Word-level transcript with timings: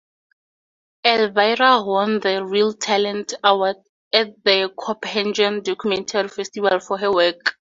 Elvira 1.05 1.83
won 1.83 2.19
the 2.21 2.43
Reel 2.43 2.73
Talent 2.73 3.35
Award 3.43 3.75
at 4.11 4.29
the 4.43 4.73
Copenhagen 4.75 5.61
Documentary 5.61 6.27
Festival 6.27 6.79
for 6.79 6.97
her 6.97 7.11
work. 7.13 7.53